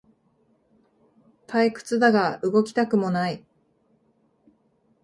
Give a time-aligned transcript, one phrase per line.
[1.45, 3.45] 退屈だが動きたくもない